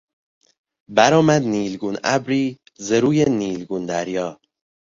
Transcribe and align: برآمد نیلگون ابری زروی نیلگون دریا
برآمد 0.95 1.43
نیلگون 1.51 1.95
ابری 2.13 2.45
زروی 2.87 3.19
نیلگون 3.39 3.83
دریا 3.89 4.27